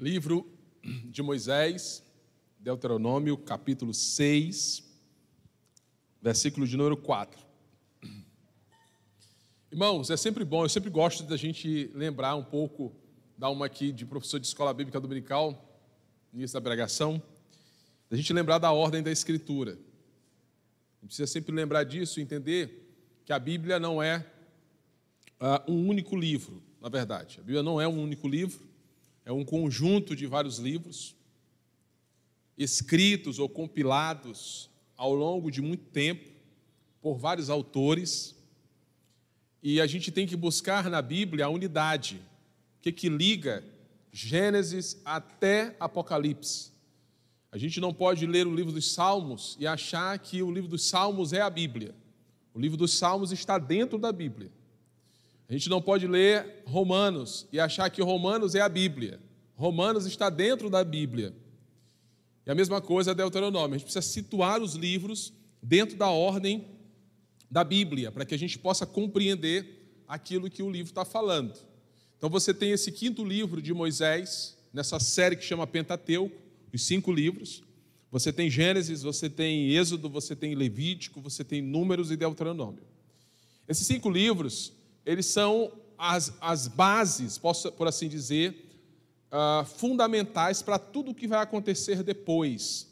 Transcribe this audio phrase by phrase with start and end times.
[0.00, 0.50] Livro
[1.10, 2.02] de Moisés,
[2.58, 4.82] Deuteronômio, capítulo 6,
[6.22, 7.38] versículo de número 4.
[9.70, 12.96] Irmãos, é sempre bom, eu sempre gosto da gente lembrar um pouco,
[13.36, 15.70] dar uma aqui de professor de escola bíblica dominical,
[16.32, 17.22] início da pregação,
[18.08, 19.72] da gente lembrar da ordem da Escritura.
[19.72, 19.74] A
[21.02, 22.90] gente precisa sempre lembrar disso, entender
[23.22, 24.24] que a Bíblia não é
[25.38, 27.38] uh, um único livro, na verdade.
[27.38, 28.69] A Bíblia não é um único livro,
[29.24, 31.14] é um conjunto de vários livros,
[32.56, 36.30] escritos ou compilados ao longo de muito tempo
[37.00, 38.36] por vários autores
[39.62, 42.20] e a gente tem que buscar na Bíblia a unidade,
[42.80, 43.62] que, que liga
[44.10, 46.72] Gênesis até Apocalipse.
[47.52, 50.88] A gente não pode ler o livro dos Salmos e achar que o livro dos
[50.88, 51.94] Salmos é a Bíblia.
[52.54, 54.50] O livro dos Salmos está dentro da Bíblia.
[55.50, 59.18] A gente não pode ler Romanos e achar que Romanos é a Bíblia.
[59.56, 61.34] Romanos está dentro da Bíblia.
[62.46, 63.74] E a mesma coisa é Deuteronômio.
[63.74, 66.68] A gente precisa situar os livros dentro da ordem
[67.50, 71.58] da Bíblia, para que a gente possa compreender aquilo que o livro está falando.
[72.16, 76.40] Então você tem esse quinto livro de Moisés, nessa série que chama Pentateuco,
[76.72, 77.64] os cinco livros.
[78.12, 82.84] Você tem Gênesis, você tem Êxodo, você tem Levítico, você tem Números e Deuteronômio.
[83.68, 88.70] Esses cinco livros, eles são as, as bases, posso, por assim dizer,
[89.30, 92.88] uh, fundamentais para tudo o que vai acontecer depois,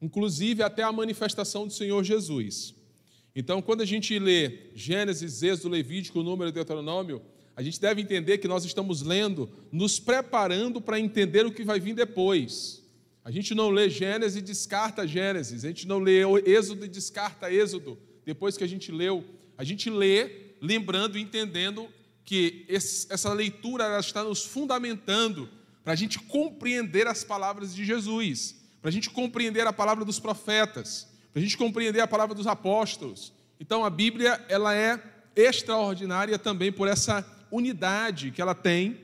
[0.00, 2.74] inclusive até a manifestação do Senhor Jesus.
[3.34, 7.20] Então, quando a gente lê Gênesis, Êxodo, Levítico, Número e Deuteronômio,
[7.56, 11.80] a gente deve entender que nós estamos lendo, nos preparando para entender o que vai
[11.80, 12.82] vir depois.
[13.24, 17.52] A gente não lê Gênesis e descarta Gênesis, a gente não lê Êxodo e descarta
[17.52, 19.24] Êxodo, depois que a gente leu.
[19.56, 21.88] A gente lê lembrando e entendendo
[22.24, 25.48] que essa leitura ela está nos fundamentando
[25.84, 30.18] para a gente compreender as palavras de Jesus, para a gente compreender a palavra dos
[30.18, 33.32] profetas, para a gente compreender a palavra dos apóstolos.
[33.60, 35.02] Então a Bíblia ela é
[35.36, 38.98] extraordinária também por essa unidade que ela tem,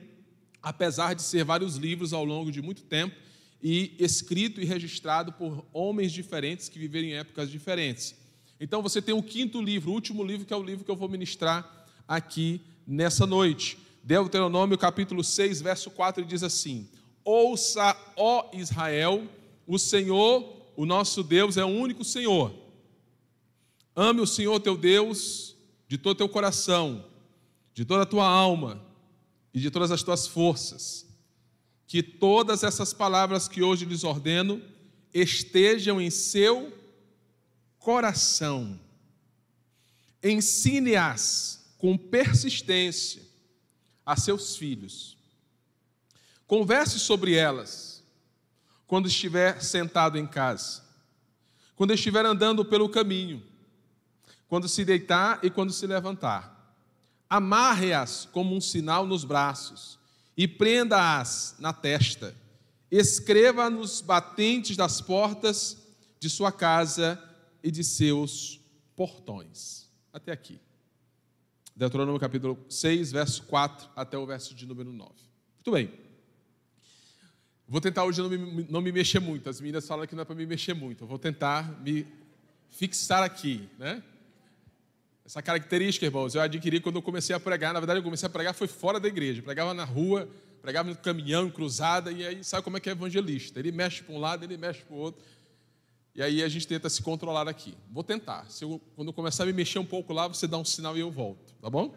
[0.63, 3.15] apesar de ser vários livros ao longo de muito tempo
[3.61, 8.15] e escrito e registrado por homens diferentes que viveram em épocas diferentes.
[8.61, 10.95] Então você tem o quinto livro, o último livro que é o livro que eu
[10.95, 13.77] vou ministrar aqui nessa noite.
[14.03, 16.87] Deuteronômio capítulo 6, verso 4 diz assim:
[17.25, 19.27] Ouça, ó Israel,
[19.65, 22.53] o Senhor o nosso Deus é o único Senhor.
[23.95, 25.55] Ame o Senhor teu Deus
[25.87, 27.05] de todo teu coração,
[27.73, 28.81] de toda a tua alma
[29.53, 31.05] e de todas as tuas forças.
[31.85, 34.61] Que todas essas palavras que hoje lhes ordeno
[35.13, 36.80] estejam em seu coração.
[40.23, 43.23] Ensine-as com persistência
[44.05, 45.17] a seus filhos.
[46.45, 48.03] Converse sobre elas
[48.85, 50.83] quando estiver sentado em casa,
[51.75, 53.41] quando estiver andando pelo caminho,
[54.47, 56.75] quando se deitar e quando se levantar.
[57.27, 59.97] Amarre-as como um sinal nos braços
[60.37, 62.35] e prenda-as na testa.
[62.91, 65.77] Escreva nos batentes das portas
[66.19, 67.30] de sua casa
[67.63, 68.59] e de seus
[68.95, 69.89] portões.
[70.13, 70.59] Até aqui.
[71.75, 75.11] Deuteronômio capítulo 6, verso 4 até o verso de número 9.
[75.55, 75.91] Muito bem.
[77.67, 79.49] Vou tentar hoje não me, não me mexer muito.
[79.49, 81.03] As meninas falam que não é para me mexer muito.
[81.03, 82.05] Eu vou tentar me
[82.69, 84.03] fixar aqui, né?
[85.25, 87.73] Essa característica, irmãos, eu adquiri quando eu comecei a pregar.
[87.73, 89.41] Na verdade, eu comecei a pregar foi fora da igreja.
[89.41, 90.27] pregava na rua,
[90.61, 93.57] pregava no caminhão, cruzada, e aí sabe como é que é evangelista.
[93.57, 95.23] Ele mexe para um lado, ele mexe para o outro.
[96.13, 97.73] E aí a gente tenta se controlar aqui.
[97.89, 98.49] Vou tentar.
[98.49, 100.97] Se eu, quando eu começar a me mexer um pouco lá, você dá um sinal
[100.97, 101.95] e eu volto, tá bom?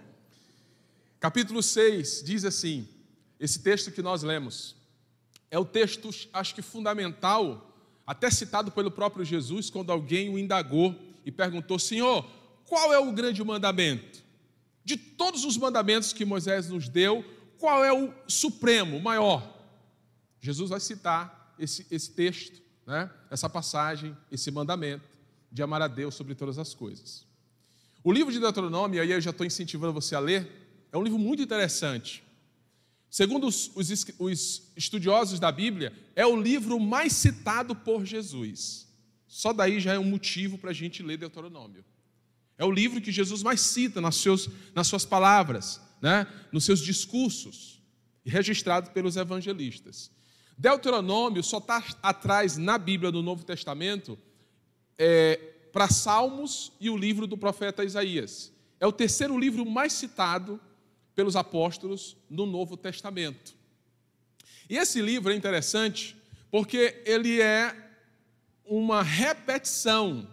[1.19, 2.89] Capítulo 6 diz assim:
[3.41, 4.77] esse texto que nós lemos
[5.51, 7.75] é o texto, acho que fundamental,
[8.07, 10.95] até citado pelo próprio Jesus, quando alguém o indagou
[11.25, 12.25] e perguntou: Senhor,
[12.67, 14.23] qual é o grande mandamento?
[14.85, 17.25] De todos os mandamentos que Moisés nos deu,
[17.59, 19.55] qual é o supremo, o maior?
[20.41, 23.11] Jesus vai citar esse, esse texto, né?
[23.31, 25.05] essa passagem, esse mandamento
[25.51, 27.27] de amar a Deus sobre todas as coisas.
[28.03, 30.51] O livro de Deuteronômio, aí eu já estou incentivando você a ler,
[30.93, 32.23] é um livro muito interessante.
[33.09, 38.89] Segundo os, os, os, estudiosos da Bíblia, é o livro mais citado por Jesus.
[39.29, 41.85] Só daí já é um motivo para a gente ler Deuteronômio.
[42.59, 46.27] É o livro que Jesus mais cita nas, seus, nas suas palavras, né?
[46.53, 47.81] nos seus discursos,
[48.25, 50.11] registrado pelos evangelistas.
[50.57, 54.19] Deuteronômio só está atrás na Bíblia do Novo Testamento
[54.97, 55.37] é,
[55.73, 58.53] para Salmos e o livro do profeta Isaías.
[58.79, 60.61] É o terceiro livro mais citado
[61.15, 63.55] pelos apóstolos no Novo Testamento.
[64.69, 66.17] E esse livro é interessante
[66.51, 67.75] porque ele é
[68.65, 70.27] uma repetição,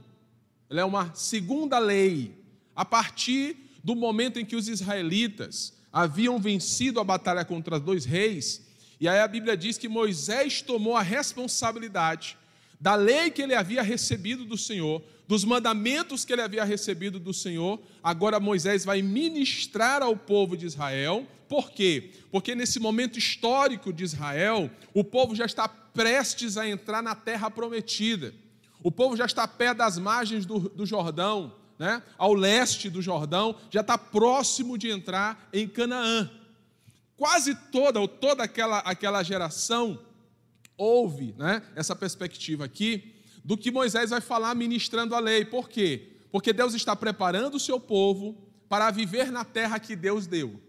[0.70, 2.34] ele é uma segunda lei,
[2.76, 8.66] a partir do momento em que os israelitas haviam vencido a batalha contra dois reis,
[9.02, 12.38] e aí a Bíblia diz que Moisés tomou a responsabilidade
[12.80, 17.34] da lei que ele havia recebido do Senhor, dos mandamentos que ele havia recebido do
[17.34, 21.26] Senhor, agora Moisés vai ministrar ao povo de Israel.
[21.50, 22.12] Por quê?
[22.32, 27.50] Porque nesse momento histórico de Israel, o povo já está prestes a entrar na terra
[27.52, 28.34] prometida.
[28.84, 32.02] O povo já está perto das margens do, do Jordão, né?
[32.18, 36.30] ao leste do Jordão, já está próximo de entrar em Canaã.
[37.22, 40.00] Quase toda, ou toda aquela, aquela geração
[40.76, 43.14] houve né, essa perspectiva aqui
[43.46, 45.46] do que Moisés vai falar ministrando a lei.
[45.46, 46.18] Por quê?
[46.32, 48.36] Porque Deus está preparando o seu povo
[48.68, 50.60] para viver na terra que Deus deu.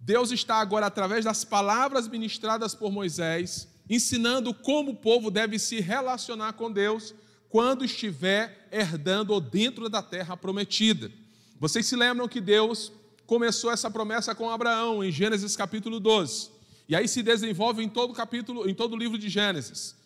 [0.00, 5.80] Deus está agora, através das palavras ministradas por Moisés, ensinando como o povo deve se
[5.80, 7.14] relacionar com Deus
[7.50, 11.12] quando estiver herdando ou dentro da terra prometida.
[11.60, 12.90] Vocês se lembram que Deus
[13.26, 16.50] começou essa promessa com Abraão em Gênesis capítulo 12.
[16.88, 19.96] E aí se desenvolve em todo o capítulo, em todo o livro de Gênesis.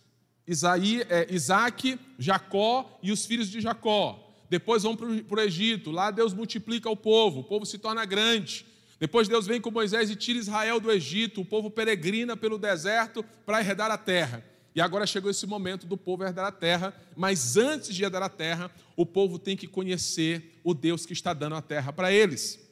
[0.47, 4.25] Isaí, é, Isaac, Jacó e os filhos de Jacó.
[4.49, 8.65] Depois vão para o Egito, lá Deus multiplica o povo, o povo se torna grande.
[8.99, 13.23] Depois Deus vem com Moisés e tira Israel do Egito, o povo peregrina pelo deserto
[13.45, 14.43] para herdar a terra.
[14.75, 18.29] E agora chegou esse momento do povo herdar a terra, mas antes de herdar a
[18.29, 22.68] terra, o povo tem que conhecer o Deus que está dando a terra para eles.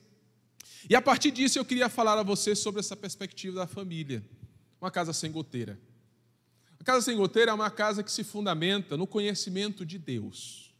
[0.88, 4.24] E a partir disso eu queria falar a você sobre essa perspectiva da família.
[4.80, 5.78] Uma casa sem goteira.
[6.78, 10.72] A casa sem goteira é uma casa que se fundamenta no conhecimento de Deus.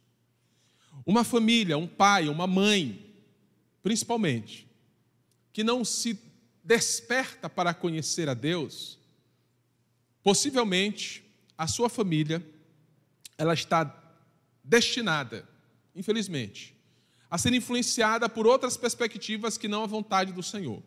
[1.05, 3.13] Uma família, um pai, uma mãe,
[3.83, 4.67] principalmente,
[5.51, 6.19] que não se
[6.63, 8.97] desperta para conhecer a Deus,
[10.23, 11.23] possivelmente
[11.57, 12.45] a sua família
[13.37, 14.13] ela está
[14.63, 15.47] destinada,
[15.95, 16.76] infelizmente,
[17.29, 20.81] a ser influenciada por outras perspectivas que não a vontade do Senhor.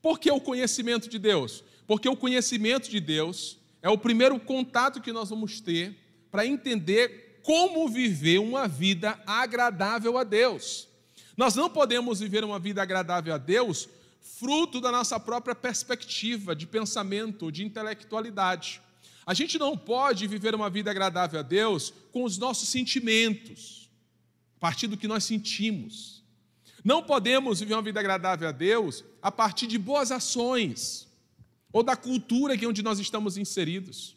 [0.00, 1.64] Por que o conhecimento de Deus?
[1.86, 5.96] Porque o conhecimento de Deus é o primeiro contato que nós vamos ter
[6.30, 10.88] para entender como viver uma vida agradável a Deus.
[11.36, 13.88] Nós não podemos viver uma vida agradável a Deus
[14.20, 18.80] fruto da nossa própria perspectiva de pensamento, de intelectualidade.
[19.24, 23.85] A gente não pode viver uma vida agradável a Deus com os nossos sentimentos
[24.66, 26.24] partir do que nós sentimos.
[26.82, 31.06] Não podemos viver uma vida agradável a Deus a partir de boas ações
[31.72, 34.16] ou da cultura que é onde nós estamos inseridos.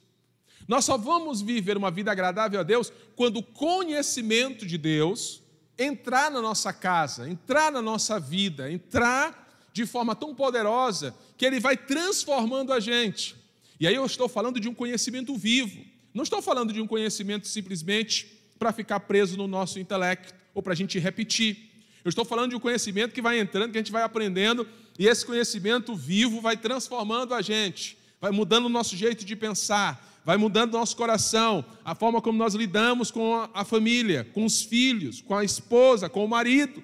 [0.68, 5.44] Nós só vamos viver uma vida agradável a Deus quando o conhecimento de Deus
[5.78, 11.60] entrar na nossa casa, entrar na nossa vida, entrar de forma tão poderosa que ele
[11.60, 13.36] vai transformando a gente.
[13.80, 15.86] E aí eu estou falando de um conhecimento vivo.
[16.12, 20.74] Não estou falando de um conhecimento simplesmente para ficar preso no nosso intelecto ou para
[20.74, 21.70] a gente repetir.
[22.04, 24.68] Eu estou falando de um conhecimento que vai entrando, que a gente vai aprendendo,
[24.98, 30.22] e esse conhecimento vivo vai transformando a gente, vai mudando o nosso jeito de pensar,
[30.26, 34.62] vai mudando o nosso coração, a forma como nós lidamos com a família, com os
[34.62, 36.84] filhos, com a esposa, com o marido,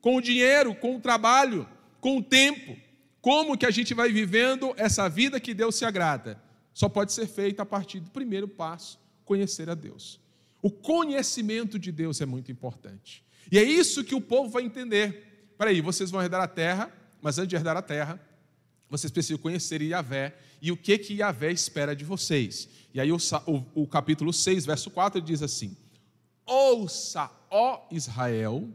[0.00, 1.68] com o dinheiro, com o trabalho,
[2.00, 2.76] com o tempo.
[3.20, 6.42] Como que a gente vai vivendo essa vida que Deus se agrada?
[6.72, 10.18] Só pode ser feita a partir do primeiro passo, conhecer a Deus.
[10.62, 13.24] O conhecimento de Deus é muito importante.
[13.50, 15.52] E é isso que o povo vai entender.
[15.56, 18.20] Peraí, vocês vão herdar a terra, mas antes de herdar a terra,
[18.88, 22.68] vocês precisam conhecer Yahvé e o que que Yahvé espera de vocês.
[22.92, 25.76] E aí o, o, o capítulo 6, verso 4 diz assim:
[26.44, 28.68] Ouça, ó Israel,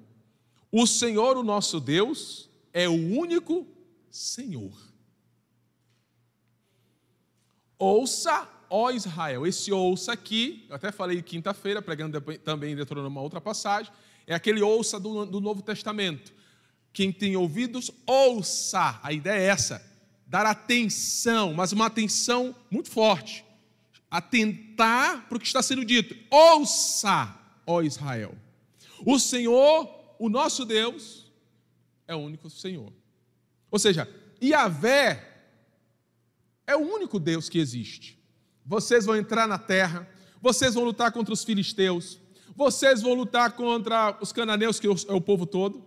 [0.71, 3.67] o Senhor, o nosso Deus, é o único
[4.09, 4.73] Senhor.
[7.77, 9.45] Ouça, ó Israel.
[9.45, 13.91] Esse ouça aqui, eu até falei quinta-feira, pregando também em Deuteronômio uma outra passagem,
[14.27, 16.33] é aquele ouça do, do Novo Testamento.
[16.91, 18.99] Quem tem ouvidos, ouça.
[19.03, 19.85] A ideia é essa:
[20.25, 23.43] dar atenção, mas uma atenção muito forte.
[24.09, 26.15] Atentar para o que está sendo dito.
[26.29, 28.35] Ouça, ó Israel.
[29.05, 31.31] O Senhor, o nosso Deus,
[32.07, 32.93] é o único Senhor.
[33.69, 34.07] Ou seja,
[34.41, 35.35] Yahvé
[36.65, 38.17] é o único Deus que existe.
[38.65, 40.07] Vocês vão entrar na terra,
[40.41, 42.19] vocês vão lutar contra os filisteus,
[42.55, 45.83] vocês vão lutar contra os cananeus, que é o povo todo,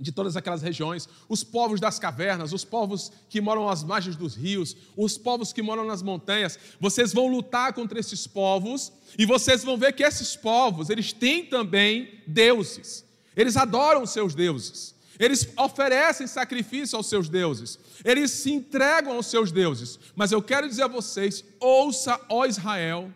[0.00, 4.36] de todas aquelas regiões, os povos das cavernas, os povos que moram às margens dos
[4.36, 6.58] rios, os povos que moram nas montanhas.
[6.80, 11.44] Vocês vão lutar contra esses povos e vocês vão ver que esses povos, eles têm
[11.44, 13.04] também deuses.
[13.36, 14.94] Eles adoram seus deuses.
[15.18, 17.78] Eles oferecem sacrifício aos seus deuses.
[18.04, 19.98] Eles se entregam aos seus deuses.
[20.14, 23.12] Mas eu quero dizer a vocês: ouça, ó Israel,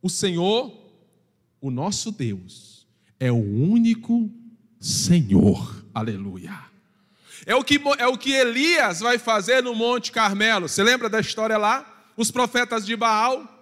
[0.00, 0.72] o Senhor,
[1.60, 2.86] o nosso Deus,
[3.18, 4.30] é o único
[4.78, 5.84] Senhor.
[5.92, 6.70] Aleluia.
[7.46, 10.68] É o, que, é o que Elias vai fazer no Monte Carmelo.
[10.68, 11.86] Você lembra da história lá?
[12.16, 13.56] Os profetas de Baal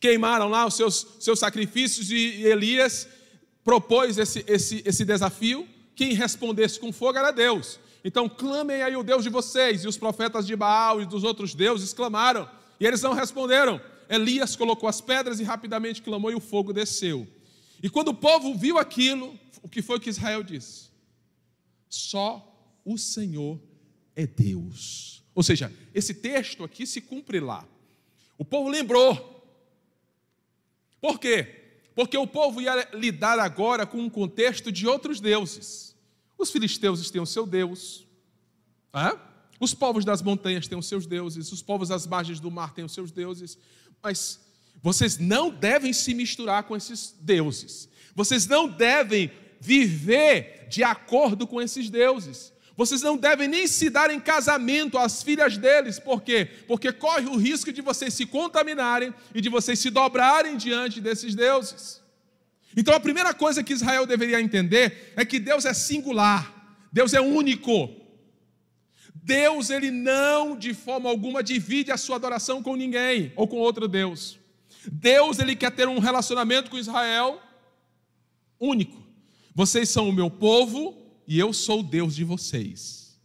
[0.00, 3.08] queimaram lá os seus, seus sacrifícios e Elias
[3.64, 5.68] propôs esse, esse, esse desafio.
[6.02, 7.78] Quem respondesse com fogo era Deus.
[8.04, 9.84] Então clamem aí o Deus de vocês.
[9.84, 12.50] E os profetas de Baal e dos outros deuses clamaram.
[12.80, 13.80] E eles não responderam.
[14.08, 17.24] Elias colocou as pedras e rapidamente clamou e o fogo desceu.
[17.80, 20.90] E quando o povo viu aquilo, o que foi que Israel disse?
[21.88, 22.52] Só
[22.84, 23.60] o Senhor
[24.16, 25.22] é Deus.
[25.32, 27.64] Ou seja, esse texto aqui se cumpre lá.
[28.36, 29.40] O povo lembrou.
[31.00, 31.46] Por quê?
[31.94, 35.91] Porque o povo ia lidar agora com um contexto de outros deuses.
[36.42, 38.04] Os filisteus têm o seu Deus,
[39.60, 42.84] os povos das montanhas têm os seus deuses, os povos das margens do mar têm
[42.84, 43.56] os seus deuses,
[44.02, 44.40] mas
[44.82, 49.30] vocês não devem se misturar com esses deuses, vocês não devem
[49.60, 52.52] viver de acordo com esses deuses.
[52.74, 56.48] Vocês não devem nem se dar em casamento às filhas deles, por quê?
[56.66, 61.34] Porque corre o risco de vocês se contaminarem e de vocês se dobrarem diante desses
[61.34, 62.01] deuses.
[62.76, 67.20] Então a primeira coisa que Israel deveria entender é que Deus é singular, Deus é
[67.20, 67.90] único.
[69.14, 73.86] Deus, ele não de forma alguma divide a sua adoração com ninguém ou com outro
[73.86, 74.38] Deus.
[74.90, 77.40] Deus, ele quer ter um relacionamento com Israel
[78.58, 79.00] único.
[79.54, 83.18] Vocês são o meu povo, e eu sou o Deus de vocês.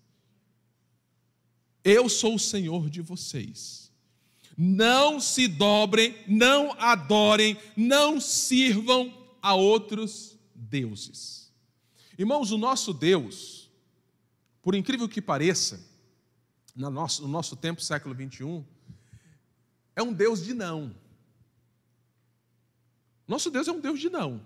[1.83, 3.91] Eu sou o Senhor de vocês.
[4.57, 11.51] Não se dobrem, não adorem, não sirvam a outros deuses.
[12.17, 13.69] Irmãos, o nosso Deus,
[14.61, 15.85] por incrível que pareça,
[16.75, 18.65] no nosso, no nosso tempo, século 21,
[19.95, 20.95] é um Deus de não.
[23.27, 24.41] Nosso Deus é um Deus de não.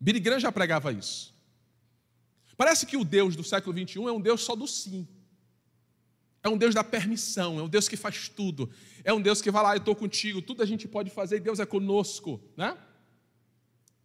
[0.00, 1.34] Billy Graham já pregava isso.
[2.56, 5.06] Parece que o Deus do século 21 é um Deus só do sim.
[6.42, 8.70] É um Deus da permissão, é um Deus que faz tudo.
[9.04, 11.40] É um Deus que vai lá, eu estou contigo, tudo a gente pode fazer e
[11.40, 12.76] Deus é conosco, né?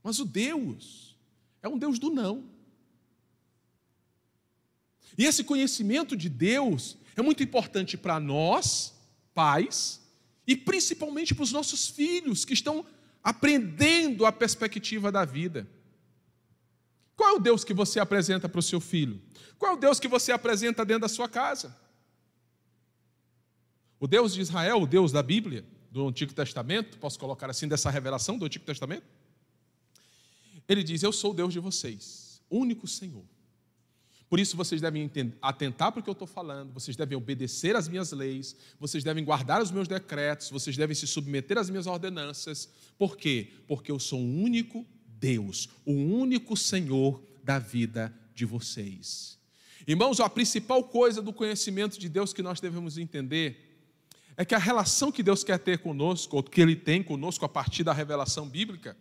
[0.05, 1.17] Mas o Deus
[1.63, 2.43] é um Deus do não.
[5.17, 8.93] E esse conhecimento de Deus é muito importante para nós,
[9.33, 9.99] pais,
[10.45, 12.85] e principalmente para os nossos filhos que estão
[13.23, 15.67] aprendendo a perspectiva da vida.
[17.15, 19.19] Qual é o Deus que você apresenta para o seu filho?
[19.57, 21.75] Qual é o Deus que você apresenta dentro da sua casa?
[23.99, 27.89] O Deus de Israel, o Deus da Bíblia, do Antigo Testamento, posso colocar assim, dessa
[27.89, 29.14] revelação do Antigo Testamento?
[30.67, 33.23] Ele diz: Eu sou o Deus de vocês, único Senhor.
[34.27, 35.09] Por isso vocês devem
[35.41, 39.23] atentar para o que eu estou falando, vocês devem obedecer às minhas leis, vocês devem
[39.23, 42.67] guardar os meus decretos, vocês devem se submeter às minhas ordenanças.
[42.97, 43.51] Por quê?
[43.67, 49.37] Porque eu sou o único Deus, o único Senhor da vida de vocês.
[49.87, 53.79] Irmãos, a principal coisa do conhecimento de Deus que nós devemos entender
[54.35, 57.49] é que a relação que Deus quer ter conosco, ou que Ele tem conosco a
[57.49, 58.97] partir da revelação bíblica,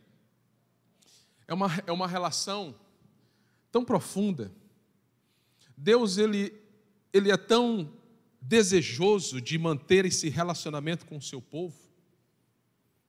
[1.46, 2.74] é uma, é uma relação
[3.70, 4.52] tão profunda.
[5.76, 6.54] Deus, ele,
[7.12, 7.92] ele é tão
[8.40, 11.76] desejoso de manter esse relacionamento com o seu povo,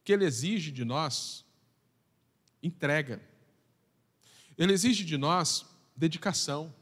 [0.04, 1.46] que Ele exige de nós
[2.64, 3.22] entrega.
[4.58, 5.66] Ele exige de nós
[5.96, 6.74] dedicação.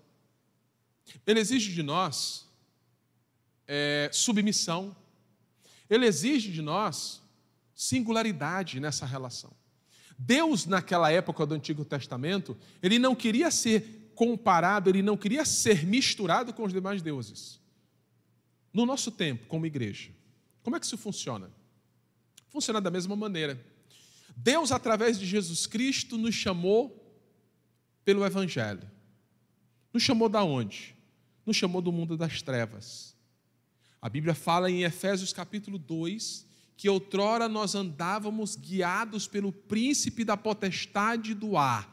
[1.26, 2.48] Ele exige de nós
[3.68, 4.96] é, submissão.
[5.90, 7.22] Ele exige de nós
[7.74, 9.54] singularidade nessa relação.
[10.18, 15.86] Deus, naquela época do Antigo Testamento, ele não queria ser comparado, ele não queria ser
[15.86, 17.60] misturado com os demais deuses.
[18.72, 20.12] No nosso tempo, como igreja,
[20.62, 21.52] como é que isso funciona?
[22.50, 23.60] Funciona da mesma maneira.
[24.36, 27.00] Deus, através de Jesus Cristo, nos chamou
[28.06, 28.90] pelo Evangelho.
[29.92, 30.96] Nos chamou da onde?
[31.46, 33.16] Nos chamou do mundo das trevas.
[34.02, 40.36] A Bíblia fala em Efésios capítulo 2 que outrora nós andávamos guiados pelo príncipe da
[40.36, 41.90] potestade do ar,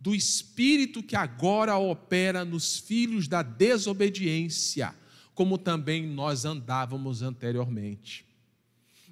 [0.00, 4.94] do espírito que agora opera nos filhos da desobediência,
[5.34, 8.26] como também nós andávamos anteriormente.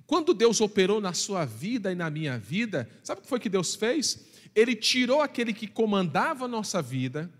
[0.07, 3.49] Quando Deus operou na sua vida e na minha vida, sabe o que foi que
[3.49, 4.27] Deus fez?
[4.55, 7.33] Ele tirou aquele que comandava a nossa vida,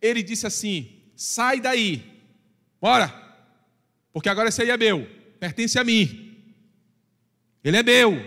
[0.00, 2.02] ele disse assim: sai daí,
[2.80, 3.08] bora,
[4.12, 5.06] porque agora esse aí é meu,
[5.40, 6.31] pertence a mim.
[7.64, 8.22] Ele é meu,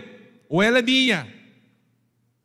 [0.48, 1.32] ou ela é minha.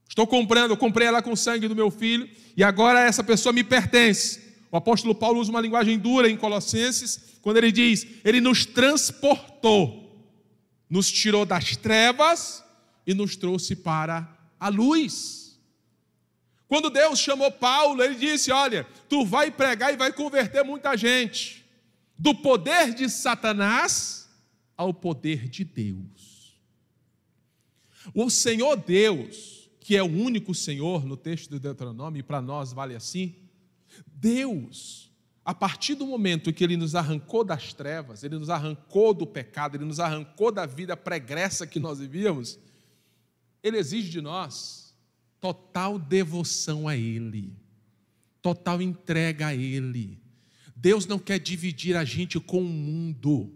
[0.07, 3.53] Estou comprando, eu comprei ela com o sangue do meu filho e agora essa pessoa
[3.53, 4.41] me pertence.
[4.71, 10.29] O apóstolo Paulo usa uma linguagem dura em Colossenses, quando ele diz: Ele nos transportou,
[10.89, 12.63] nos tirou das trevas
[13.05, 14.27] e nos trouxe para
[14.59, 15.59] a luz.
[16.67, 21.65] Quando Deus chamou Paulo, ele disse: Olha, tu vai pregar e vai converter muita gente,
[22.17, 24.29] do poder de Satanás
[24.77, 26.20] ao poder de Deus.
[28.13, 32.73] O Senhor Deus, que é o único Senhor no texto do Deuteronômio, e para nós
[32.73, 33.35] vale assim.
[34.07, 35.11] Deus,
[35.43, 39.75] a partir do momento que Ele nos arrancou das trevas, Ele nos arrancou do pecado,
[39.75, 42.59] Ele nos arrancou da vida pregressa que nós vivíamos,
[43.63, 44.95] Ele exige de nós
[45.39, 47.53] total devoção a Ele,
[48.41, 50.21] total entrega a Ele.
[50.75, 53.51] Deus não quer dividir a gente com o mundo.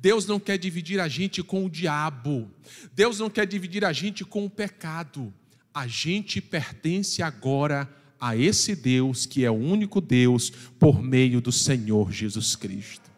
[0.00, 2.50] Deus não quer dividir a gente com o diabo.
[2.92, 5.32] Deus não quer dividir a gente com o pecado
[5.78, 7.88] a gente pertence agora
[8.20, 13.08] a esse Deus que é o único Deus por meio do Senhor Jesus Cristo.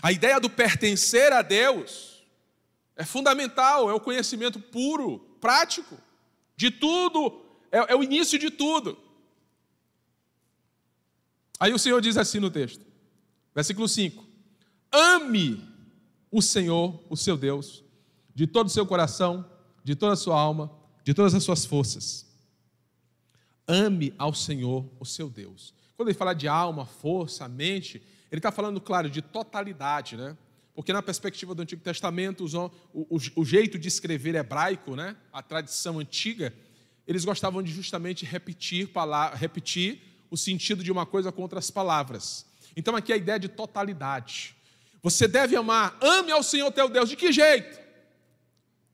[0.00, 2.24] A ideia do pertencer a Deus
[2.94, 5.98] é fundamental, é o conhecimento puro, prático,
[6.56, 8.96] de tudo, é, é o início de tudo.
[11.58, 12.86] Aí o Senhor diz assim no texto,
[13.52, 14.24] versículo 5:
[14.92, 15.62] Ame
[16.30, 17.82] o Senhor, o seu Deus,
[18.34, 19.48] de todo o seu coração,
[19.82, 20.70] de toda a sua alma,
[21.04, 22.26] de todas as suas forças.
[23.66, 25.74] Ame ao Senhor, o seu Deus.
[25.96, 30.36] Quando ele fala de alma, força, mente, ele está falando, claro, de totalidade, né?
[30.74, 35.16] Porque na perspectiva do Antigo Testamento, o, o, o jeito de escrever hebraico, né?
[35.32, 36.52] a tradição antiga,
[37.06, 38.90] eles gostavam de justamente repetir,
[39.34, 42.44] repetir o sentido de uma coisa com outras palavras.
[42.76, 44.55] Então aqui é a ideia de totalidade.
[45.06, 47.08] Você deve amar, ame ao Senhor teu Deus.
[47.08, 47.78] De que jeito?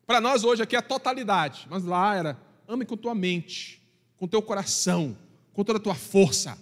[0.06, 2.38] Para nós hoje aqui é a totalidade, mas lá era
[2.68, 3.82] ame com tua mente,
[4.18, 5.16] com teu coração,
[5.54, 6.58] com toda a tua força.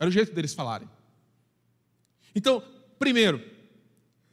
[0.00, 0.88] Era o jeito deles falarem.
[2.34, 2.64] Então,
[2.98, 3.38] primeiro,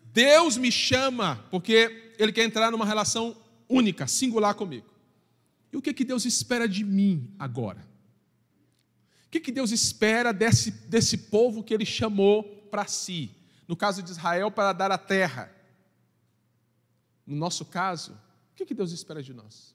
[0.02, 3.36] Deus me chama porque Ele quer entrar numa relação
[3.68, 4.88] única, singular comigo.
[5.74, 7.86] E o que, que Deus espera de mim agora?
[9.26, 13.41] O que, que Deus espera desse, desse povo que Ele chamou para si?
[13.72, 15.50] No caso de Israel, para dar a terra
[17.26, 18.20] no nosso caso,
[18.52, 19.74] o que Deus espera de nós?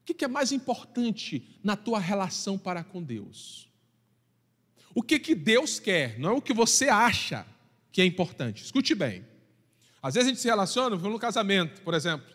[0.00, 3.70] O que é mais importante na tua relação para com Deus?
[4.92, 7.46] O que, que Deus quer, não é o que você acha
[7.92, 8.64] que é importante.
[8.64, 9.24] Escute bem.
[10.02, 12.26] Às vezes a gente se relaciona, no casamento, por exemplo.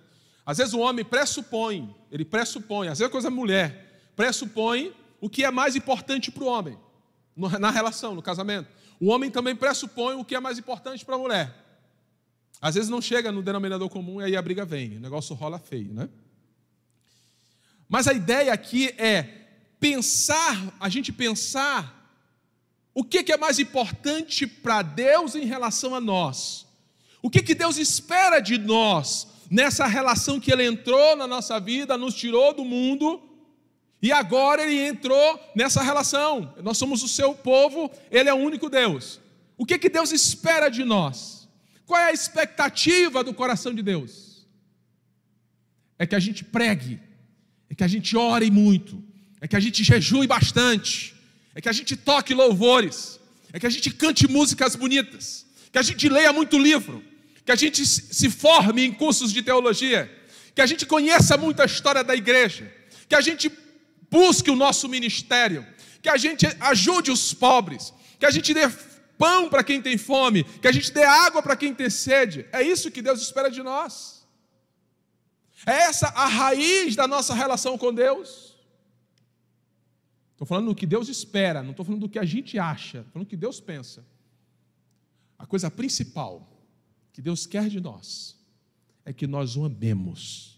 [0.46, 5.30] Às vezes o homem pressupõe, ele pressupõe, às vezes a coisa é mulher, pressupõe o
[5.30, 6.80] que é mais importante para o homem
[7.36, 8.70] na relação, no casamento.
[9.00, 11.54] O homem também pressupõe o que é mais importante para a mulher.
[12.62, 15.60] Às vezes não chega no denominador comum e aí a briga vem, o negócio rola
[15.60, 16.10] feio, né?
[17.88, 19.46] Mas a ideia aqui é
[19.80, 21.96] pensar, a gente pensar
[22.94, 26.66] o que é mais importante para Deus em relação a nós.
[27.22, 32.14] O que, Deus espera de nós nessa relação que Ele entrou na nossa vida, nos
[32.16, 33.22] tirou do mundo
[34.02, 36.54] e agora Ele entrou nessa relação.
[36.62, 39.20] Nós somos o seu povo, Ele é o único Deus.
[39.58, 41.48] O que, que Deus espera de nós?
[41.86, 44.46] Qual é a expectativa do coração de Deus?
[45.98, 47.00] É que a gente pregue,
[47.70, 49.02] é que a gente ore muito,
[49.40, 51.16] é que a gente jejue bastante,
[51.54, 53.20] é que a gente toque louvores,
[53.54, 57.04] é que a gente cante músicas bonitas, que a gente leia muito livro,
[57.46, 60.12] que a gente se forme em cursos de teologia,
[60.54, 62.72] que a gente conheça muito a história da igreja,
[63.08, 63.50] que a gente
[64.16, 65.68] busque o nosso ministério,
[66.02, 68.62] que a gente ajude os pobres, que a gente dê
[69.18, 72.48] pão para quem tem fome, que a gente dê água para quem tem sede.
[72.54, 74.26] É isso que Deus espera de nós.
[75.66, 78.56] É essa a raiz da nossa relação com Deus.
[80.32, 83.14] Estou falando do que Deus espera, não estou falando do que a gente acha, estou
[83.14, 84.06] falando do que Deus pensa.
[85.38, 86.48] A coisa principal
[87.12, 88.38] que Deus quer de nós
[89.04, 90.55] é que nós o amemos.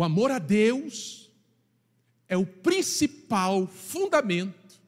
[0.00, 1.30] O amor a Deus
[2.26, 4.80] é o principal fundamento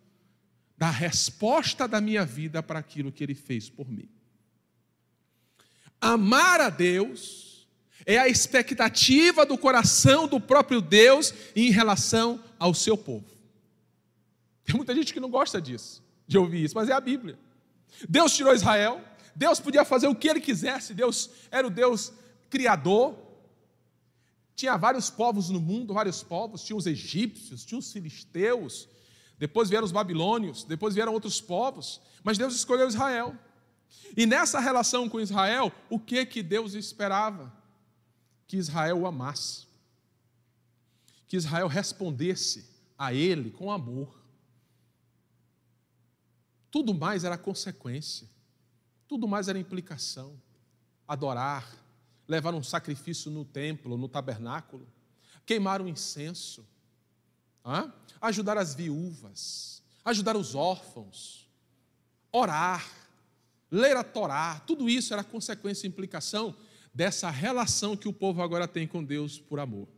[0.75, 4.09] da resposta da minha vida para aquilo que Ele fez por mim.
[6.01, 7.69] Amar a Deus
[8.07, 13.27] é a expectativa do coração do próprio Deus em relação ao seu povo.
[14.65, 17.39] Tem muita gente que não gosta disso, de ouvir isso, mas é a Bíblia.
[18.09, 18.99] Deus tirou Israel,
[19.37, 22.15] Deus podia fazer o que ele quisesse, Deus era o Deus
[22.49, 23.22] criador.
[24.63, 28.89] Tinha vários povos no mundo, vários povos, tinha os egípcios, tinha os filisteus,
[29.37, 33.37] depois vieram os babilônios, depois vieram outros povos, mas Deus escolheu Israel.
[34.17, 37.53] E nessa relação com Israel, o que que Deus esperava?
[38.53, 39.67] que Israel o amasse,
[41.27, 44.15] que Israel respondesse a ele com amor.
[46.71, 48.29] Tudo mais era consequência,
[49.09, 50.39] tudo mais era implicação.
[51.09, 51.82] Adorar,
[52.27, 54.87] levar um sacrifício no templo, no tabernáculo,
[55.45, 56.67] queimar um incenso,
[58.21, 61.49] ajudar as viúvas, ajudar os órfãos,
[62.31, 62.89] orar,
[63.71, 66.55] ler a Torá, tudo isso era consequência e implicação
[66.95, 69.89] dessa relação que o povo agora tem com Deus por amor.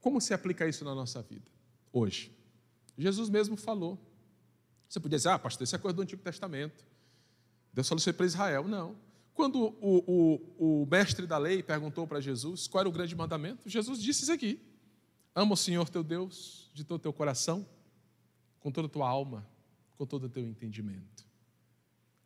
[0.00, 1.50] Como se aplica isso na nossa vida
[1.92, 2.30] hoje?
[2.96, 3.98] Jesus mesmo falou.
[4.88, 6.84] Você podia dizer, ah, pastor, isso é coisa do Antigo Testamento.
[7.74, 8.68] Deus falou isso para Israel.
[8.68, 8.96] Não.
[9.34, 13.68] Quando o, o, o mestre da lei perguntou para Jesus qual era o grande mandamento,
[13.68, 14.60] Jesus disse isso aqui:
[15.34, 17.66] Ama o Senhor teu Deus de todo o teu coração,
[18.60, 19.46] com toda a tua alma,
[19.98, 21.24] com todo o teu entendimento.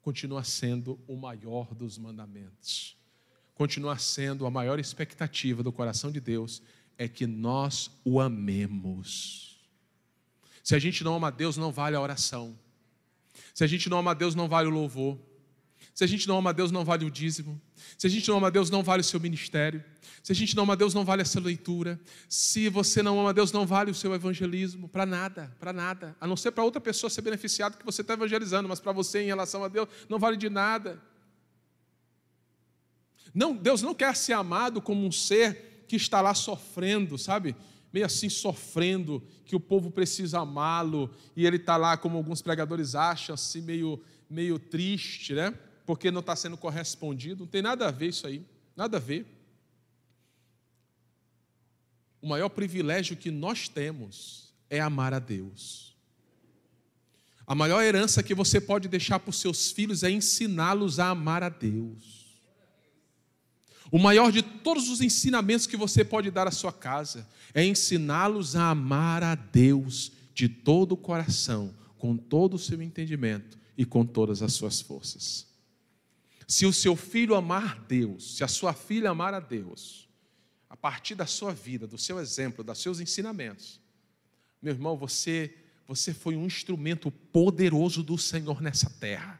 [0.02, 2.96] Continua sendo o maior dos mandamentos.
[3.54, 6.62] Continua sendo a maior expectativa do coração de Deus
[6.98, 9.58] é que nós o amemos.
[10.62, 12.58] Se a gente não ama Deus, não vale a oração.
[13.54, 15.18] Se a gente não ama Deus, não vale o louvor.
[15.98, 17.60] Se a gente não ama Deus, não vale o dízimo.
[17.98, 19.82] Se a gente não ama Deus, não vale o seu ministério.
[20.22, 21.98] Se a gente não ama Deus, não vale essa leitura.
[22.28, 24.88] Se você não ama Deus, não vale o seu evangelismo.
[24.88, 26.16] Para nada, para nada.
[26.20, 29.22] A não ser para outra pessoa ser beneficiada que você está evangelizando, mas para você,
[29.22, 31.02] em relação a Deus, não vale de nada.
[33.34, 37.56] Não, Deus não quer ser amado como um ser que está lá sofrendo, sabe?
[37.92, 42.94] Meio assim sofrendo, que o povo precisa amá-lo, e ele está lá, como alguns pregadores
[42.94, 45.52] acham, assim, meio, meio triste, né?
[45.88, 47.44] Porque não está sendo correspondido.
[47.44, 48.44] Não tem nada a ver isso aí,
[48.76, 49.24] nada a ver.
[52.20, 55.96] O maior privilégio que nós temos é amar a Deus.
[57.46, 61.42] A maior herança que você pode deixar para os seus filhos é ensiná-los a amar
[61.42, 62.38] a Deus.
[63.90, 68.56] O maior de todos os ensinamentos que você pode dar à sua casa é ensiná-los
[68.56, 74.04] a amar a Deus de todo o coração, com todo o seu entendimento e com
[74.04, 75.47] todas as suas forças.
[76.48, 80.08] Se o seu filho amar Deus, se a sua filha amar a Deus,
[80.70, 83.78] a partir da sua vida, do seu exemplo, dos seus ensinamentos,
[84.60, 85.54] meu irmão, você,
[85.86, 89.38] você foi um instrumento poderoso do Senhor nessa terra,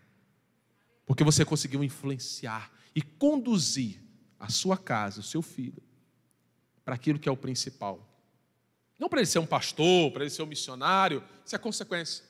[1.07, 4.03] porque você conseguiu influenciar e conduzir
[4.39, 5.83] a sua casa, o seu filho,
[6.85, 8.07] para aquilo que é o principal.
[8.99, 12.23] Não para ele ser um pastor, para ele ser um missionário, isso é consequência,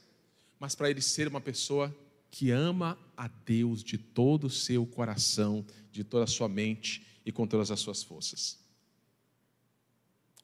[0.60, 1.92] mas para ele ser uma pessoa
[2.30, 7.32] que ama a Deus de todo o seu coração, de toda a sua mente e
[7.32, 8.58] com todas as suas forças.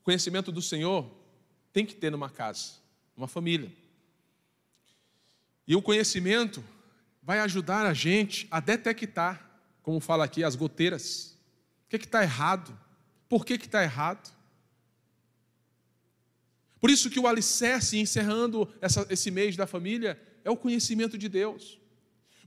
[0.03, 1.11] Conhecimento do Senhor
[1.73, 2.75] tem que ter numa casa,
[3.17, 3.73] numa família.
[5.67, 6.63] E o conhecimento
[7.23, 11.39] vai ajudar a gente a detectar, como fala aqui, as goteiras.
[11.87, 12.79] O que está errado?
[13.29, 14.31] Por que está errado?
[16.79, 21.29] Por isso que o alicerce, encerrando essa, esse mês da família, é o conhecimento de
[21.29, 21.79] Deus.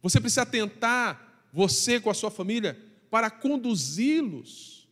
[0.01, 2.79] Você precisa tentar, você com a sua família,
[3.09, 4.87] para conduzi-los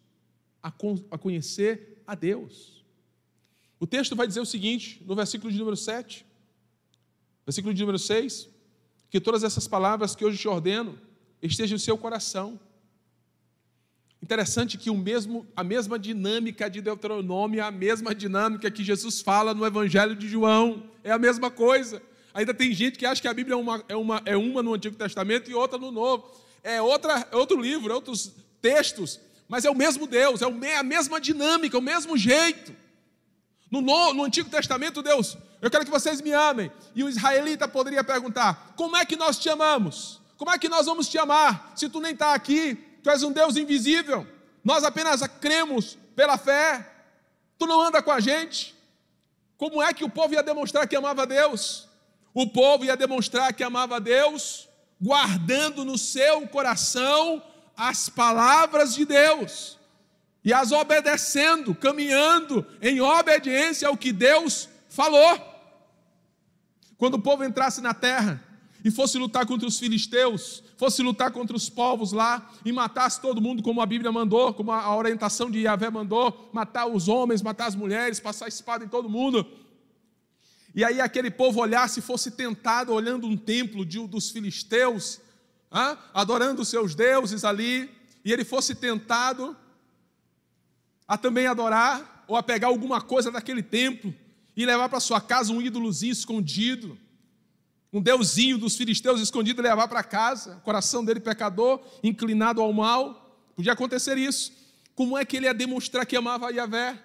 [0.62, 0.74] a,
[1.12, 2.84] a conhecer a Deus.
[3.80, 6.26] O texto vai dizer o seguinte, no versículo de número 7,
[7.46, 8.50] versículo de número 6,
[9.10, 11.00] que todas essas palavras que hoje te ordeno
[11.42, 12.60] estejam no seu coração.
[14.22, 19.22] Interessante que o mesmo, a mesma dinâmica de Deuteronômio é a mesma dinâmica que Jesus
[19.22, 22.02] fala no Evangelho de João, é a mesma coisa.
[22.36, 24.74] Ainda tem gente que acha que a Bíblia é uma, é uma, é uma no
[24.74, 26.30] Antigo Testamento e outra no Novo.
[26.62, 30.84] É, outra, é outro livro, é outros textos, mas é o mesmo Deus, é, a
[30.84, 32.76] mesma dinâmica, o mesmo jeito.
[33.72, 36.70] No, no, no, Antigo Testamento, Deus, eu quero que vocês me amem.
[36.94, 40.20] E o israelita poderia perguntar: como é que nós te amamos?
[40.36, 42.76] Como é que nós vamos te amar se tu nem está aqui?
[43.02, 44.28] Tu és um Deus invisível.
[44.62, 46.86] Nós apenas cremos pela fé.
[47.58, 48.76] Tu não anda com a gente.
[49.56, 51.88] Como é que o povo ia demonstrar que amava Deus?
[52.36, 54.68] O povo ia demonstrar que amava a Deus,
[55.02, 57.42] guardando no seu coração
[57.78, 59.80] as palavras de Deus
[60.44, 65.40] e as obedecendo, caminhando em obediência ao que Deus falou.
[66.98, 68.44] Quando o povo entrasse na terra
[68.84, 73.42] e fosse lutar contra os filisteus, fosse lutar contra os povos lá e matasse todo
[73.42, 77.68] mundo, como a Bíblia mandou, como a orientação de Yahvé mandou, matar os homens, matar
[77.68, 79.48] as mulheres, passar espada em todo mundo
[80.76, 85.20] e aí aquele povo olhasse e fosse tentado olhando um templo de, dos filisteus,
[85.72, 87.90] ah, adorando os seus deuses ali,
[88.24, 89.56] e ele fosse tentado
[91.08, 94.14] a também adorar ou a pegar alguma coisa daquele templo
[94.56, 96.98] e levar para sua casa um ídolozinho escondido,
[97.94, 103.26] um deusinho dos filisteus escondido e levar para casa, coração dele pecador, inclinado ao mal,
[103.56, 104.52] Podia acontecer isso.
[104.94, 107.02] Como é que ele ia demonstrar que amava a Yahvé?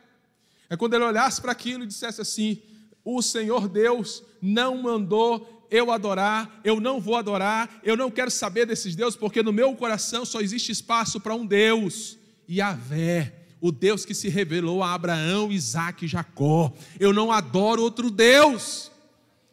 [0.69, 2.61] É quando ele olhasse para aquilo e dissesse assim:
[3.05, 8.67] O Senhor Deus não mandou eu adorar, eu não vou adorar, eu não quero saber
[8.67, 14.05] desses deuses, porque no meu coração só existe espaço para um Deus, Yahvé, o Deus
[14.05, 16.73] que se revelou a Abraão, Isaac e Jacó.
[16.99, 18.91] Eu não adoro outro Deus.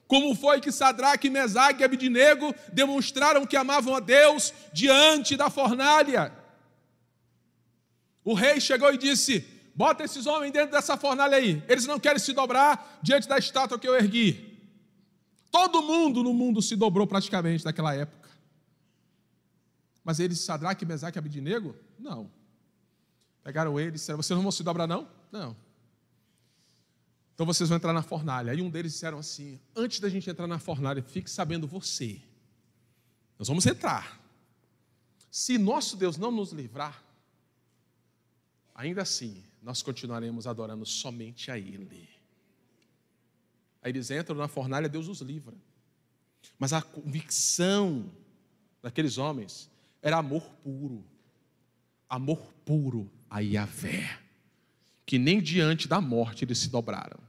[0.07, 6.31] Como foi que Sadraque, Mesaque e Abidnego demonstraram que amavam a Deus diante da fornalha?
[8.23, 9.45] O rei chegou e disse:
[9.77, 11.63] Bota esses homens dentro dessa fornalha aí.
[11.67, 14.57] Eles não querem se dobrar diante da estátua que eu ergui.
[15.51, 18.27] Todo mundo no mundo se dobrou praticamente naquela época.
[20.03, 22.31] Mas eles, Sadraque, Mesaque e Abidnego, não.
[23.43, 25.07] Pegaram eles e disseram: Vocês não vão se dobrar, não?
[25.31, 25.55] Não.
[27.35, 28.53] Então vocês vão entrar na fornalha.
[28.53, 32.19] Aí um deles disseram assim: Antes da gente entrar na fornalha, fique sabendo você.
[33.37, 34.19] Nós vamos entrar.
[35.29, 37.03] Se nosso Deus não nos livrar,
[38.73, 42.08] ainda assim, nós continuaremos adorando somente a Ele.
[43.82, 45.53] Aí eles entram na fornalha, Deus os livra.
[46.58, 48.10] Mas a convicção
[48.82, 49.69] daqueles homens
[50.01, 51.03] era amor puro.
[52.08, 54.17] Amor puro a Yahvé.
[55.06, 57.19] Que nem diante da morte eles se dobraram.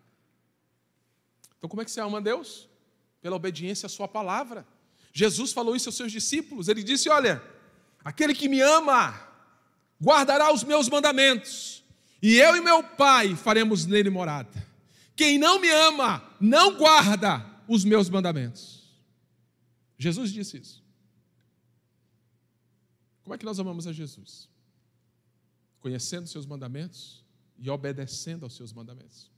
[1.57, 2.69] Então, como é que você ama Deus?
[3.21, 4.65] Pela obediência à Sua palavra.
[5.13, 6.69] Jesus falou isso aos seus discípulos.
[6.69, 7.43] Ele disse: Olha,
[8.05, 9.27] aquele que me ama
[10.01, 11.78] guardará os meus mandamentos,
[12.23, 14.67] e eu e meu Pai faremos nele morada.
[15.15, 18.89] Quem não me ama, não guarda os meus mandamentos.
[19.99, 20.85] Jesus disse isso.
[23.23, 24.49] Como é que nós amamos a Jesus?
[25.81, 27.25] Conhecendo seus mandamentos
[27.59, 29.31] e obedecendo aos seus mandamentos.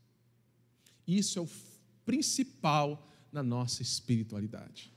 [1.07, 1.49] Isso é o
[2.05, 4.93] principal na nossa espiritualidade.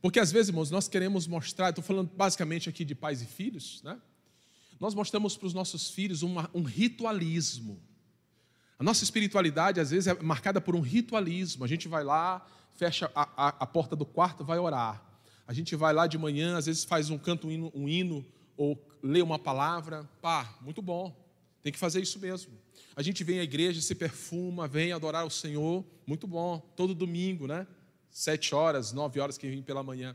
[0.00, 3.82] Porque às vezes, irmãos, nós queremos mostrar, estou falando basicamente aqui de pais e filhos,
[3.82, 4.00] né?
[4.78, 7.80] Nós mostramos para os nossos filhos uma, um ritualismo.
[8.78, 11.64] A nossa espiritualidade, às vezes, é marcada por um ritualismo.
[11.64, 15.02] A gente vai lá, fecha a, a, a porta do quarto, vai orar.
[15.46, 18.26] A gente vai lá de manhã, às vezes faz um canto, um hino, um hino
[18.56, 20.08] ou lê uma palavra.
[20.20, 21.16] Pá, muito bom.
[21.62, 22.52] Tem que fazer isso mesmo.
[22.94, 25.84] A gente vem à igreja, se perfuma, vem adorar o Senhor.
[26.06, 26.58] Muito bom.
[26.76, 27.66] Todo domingo, né?
[28.10, 30.14] Sete horas, nove horas que vem pela manhã.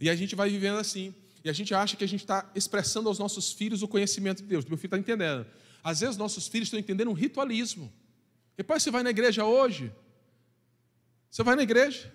[0.00, 1.14] E a gente vai vivendo assim.
[1.46, 4.48] E a gente acha que a gente está expressando aos nossos filhos o conhecimento de
[4.48, 4.64] Deus.
[4.64, 5.46] Meu filho está entendendo.
[5.80, 7.92] Às vezes nossos filhos estão entendendo um ritualismo.
[8.56, 9.92] Depois você vai na igreja hoje.
[11.30, 12.12] Você vai na igreja.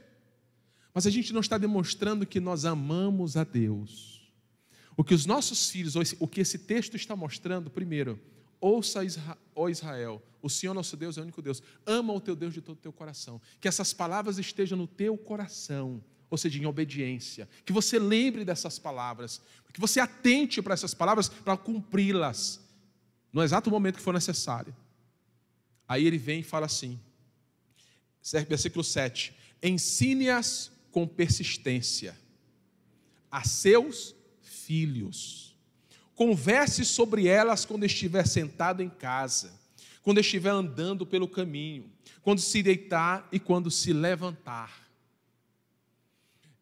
[0.93, 4.29] Mas a gente não está demonstrando que nós amamos a Deus.
[4.97, 8.19] O que os nossos filhos, o que esse texto está mostrando, primeiro,
[8.59, 8.99] ouça,
[9.55, 11.63] ó Israel, o Senhor nosso Deus é o único Deus.
[11.85, 13.41] Ama o teu Deus de todo o teu coração.
[13.61, 17.47] Que essas palavras estejam no teu coração, ou seja, em obediência.
[17.65, 19.41] Que você lembre dessas palavras.
[19.73, 22.61] Que você atente para essas palavras para cumpri-las
[23.31, 24.75] no exato momento que for necessário.
[25.87, 26.99] Aí ele vem e fala assim,
[28.47, 32.17] versículo 7: Ensine-as com persistência
[33.29, 35.55] a seus filhos.
[36.15, 39.53] Converse sobre elas quando estiver sentado em casa,
[40.01, 41.89] quando estiver andando pelo caminho,
[42.21, 44.80] quando se deitar e quando se levantar.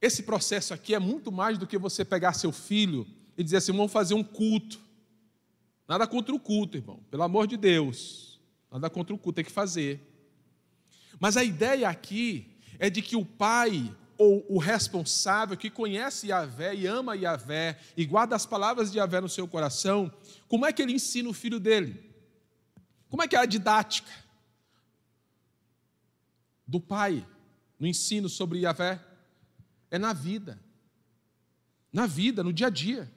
[0.01, 3.05] Esse processo aqui é muito mais do que você pegar seu filho
[3.37, 4.79] e dizer assim: vamos fazer um culto.
[5.87, 7.03] Nada contra o culto, irmão.
[7.09, 8.39] Pelo amor de Deus.
[8.71, 9.99] Nada contra o culto, tem que fazer.
[11.19, 16.75] Mas a ideia aqui é de que o pai ou o responsável que conhece Yahvé
[16.75, 20.11] e ama Yahvé e guarda as palavras de Yahvé no seu coração,
[20.47, 22.03] como é que ele ensina o filho dele?
[23.09, 24.11] Como é que é a didática
[26.67, 27.25] do pai
[27.79, 29.08] no ensino sobre Yahvé?
[29.91, 30.59] É na vida.
[31.91, 33.11] Na vida, no dia a dia.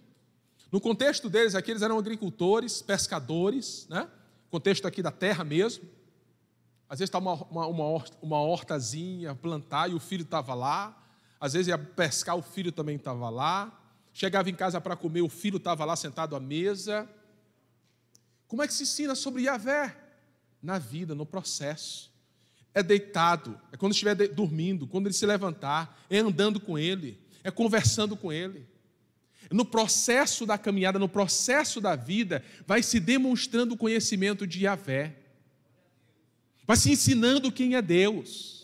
[0.71, 4.09] No contexto deles aqui, eles eram agricultores, pescadores, né?
[4.51, 5.85] contexto aqui da terra mesmo.
[6.89, 10.95] Às vezes está uma, uma, uma, uma hortazinha, plantar e o filho estava lá.
[11.41, 13.81] Às vezes ia pescar, o filho também estava lá.
[14.13, 17.09] Chegava em casa para comer, o filho estava lá sentado à mesa.
[18.47, 19.97] Como é que se ensina sobre Yahvé?
[20.63, 22.12] Na vida, no processo.
[22.75, 27.51] É deitado, é quando estiver dormindo, quando ele se levantar, é andando com ele, é
[27.51, 28.67] conversando com ele
[29.53, 35.15] no processo da caminhada, no processo da vida, vai se demonstrando o conhecimento de Yahvé,
[36.67, 38.63] vai se ensinando quem é Deus.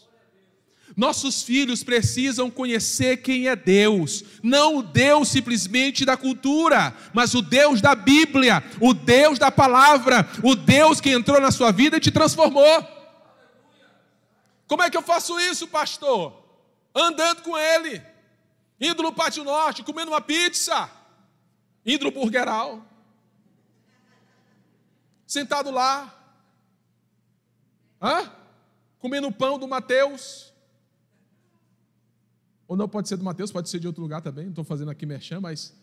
[0.96, 7.42] Nossos filhos precisam conhecer quem é Deus, não o Deus simplesmente da cultura, mas o
[7.42, 12.00] Deus da Bíblia, o Deus da palavra, o Deus que entrou na sua vida e
[12.00, 12.97] te transformou.
[14.68, 16.44] Como é que eu faço isso, pastor?
[16.94, 18.00] Andando com Ele
[18.80, 20.90] indo no Pátio Norte, comendo uma pizza,
[21.84, 22.84] indo no Burgeral.
[25.26, 26.14] sentado lá,
[28.00, 28.32] hã?
[28.98, 30.52] comendo o pão do Mateus.
[32.66, 34.90] Ou não pode ser do Mateus, pode ser de outro lugar também, não estou fazendo
[34.90, 35.74] aqui merchan, mas.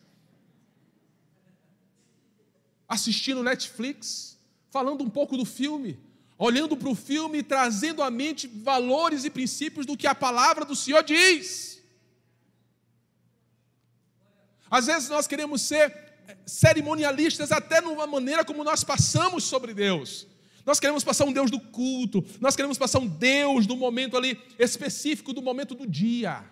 [2.87, 5.99] Assistindo Netflix, falando um pouco do filme,
[6.37, 10.65] olhando para o filme e trazendo à mente valores e princípios do que a palavra
[10.65, 11.83] do Senhor diz.
[14.69, 15.91] Às vezes nós queremos ser
[16.27, 20.27] eh, cerimonialistas até numa maneira como nós passamos sobre Deus.
[20.65, 24.37] Nós queremos passar um Deus do culto, nós queremos passar um Deus do momento ali
[24.57, 26.43] específico, do momento do dia.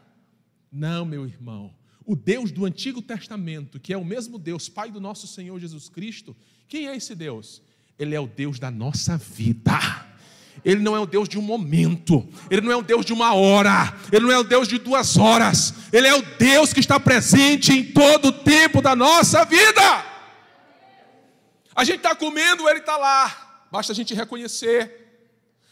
[0.71, 1.73] Não, meu irmão.
[2.05, 5.89] O Deus do Antigo Testamento, que é o mesmo Deus, Pai do nosso Senhor Jesus
[5.89, 6.35] Cristo,
[6.67, 7.61] quem é esse Deus?
[7.97, 10.03] Ele é o Deus da nossa vida.
[10.63, 13.33] Ele não é o Deus de um momento, Ele não é o Deus de uma
[13.33, 16.97] hora, Ele não é o Deus de duas horas, Ele é o Deus que está
[16.99, 20.05] presente em todo o tempo da nossa vida.
[21.75, 25.01] A gente está comendo, Ele está lá, basta a gente reconhecer.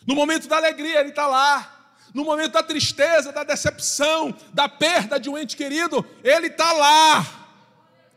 [0.05, 1.77] No momento da alegria, Ele está lá.
[2.13, 7.40] No momento da tristeza, da decepção, da perda de um ente querido, Ele está lá.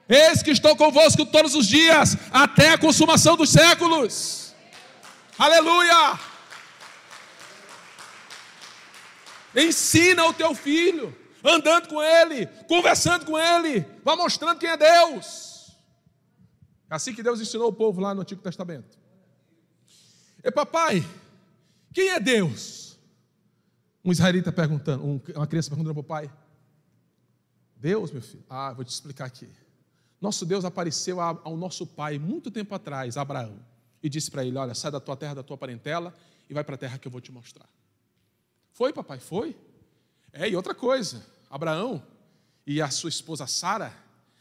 [0.09, 4.55] Eis que estou convosco todos os dias, até a consumação dos séculos.
[5.39, 6.19] Aleluia!
[9.57, 15.77] Ensina o teu filho, andando com ele, conversando com ele, vá mostrando quem é Deus.
[16.91, 18.99] É assim que Deus ensinou o povo lá no Antigo Testamento.
[20.43, 21.03] E papai,
[21.93, 22.99] quem é Deus?
[24.05, 26.31] Um israelita perguntando, uma criança perguntando para o pai.
[27.77, 28.45] Deus, meu filho.
[28.51, 29.49] Ah, vou te explicar aqui.
[30.25, 33.59] Nosso Deus apareceu ao nosso pai muito tempo atrás, Abraão,
[34.03, 36.15] e disse para ele: Olha, sai da tua terra, da tua parentela
[36.49, 37.69] e vai para a terra que eu vou te mostrar.
[38.73, 39.55] Foi, papai, foi.
[40.33, 42.03] É, e outra coisa: Abraão
[42.67, 43.95] e a sua esposa Sara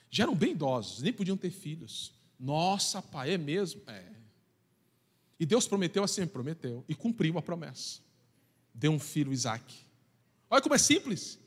[0.10, 2.14] já eram bem idosos, nem podiam ter filhos.
[2.40, 3.82] Nossa, pai, é mesmo?
[3.86, 4.06] É.
[5.38, 8.00] E Deus prometeu assim, prometeu, e cumpriu a promessa.
[8.74, 9.86] Deu um filho, Isaac.
[10.50, 11.38] Olha como é simples.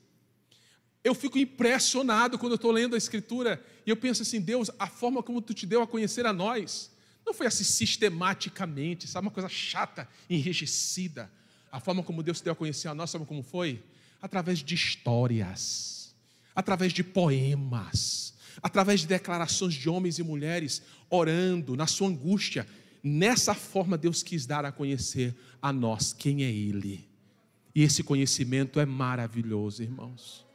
[1.07, 4.88] Eu fico impressionado quando eu estou lendo a Escritura e eu penso assim, Deus, a
[4.88, 6.90] forma como tu te deu a conhecer a nós,
[7.25, 11.31] não foi assim sistematicamente, sabe, uma coisa chata, enrijecida.
[11.71, 13.85] A forma como Deus te deu a conhecer a nós, sabe como foi?
[14.21, 16.12] Através de histórias,
[16.53, 22.66] através de poemas, através de declarações de homens e mulheres orando na sua angústia.
[23.01, 27.09] Nessa forma, Deus quis dar a conhecer a nós quem é Ele.
[27.73, 30.45] E esse conhecimento é maravilhoso, irmãos.